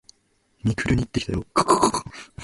[0.65, 1.45] 未来に行ってきたよ！